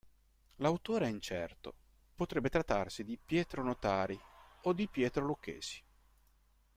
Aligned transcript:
L'autore 0.55 1.05
è 1.05 1.09
incerto, 1.09 1.75
potrebbe 2.15 2.49
trattarsi 2.49 3.03
di 3.03 3.19
Pietro 3.23 3.61
Notari 3.61 4.19
o 4.63 4.73
di 4.73 4.87
Pietro 4.87 5.23
Lucchesi. 5.23 5.79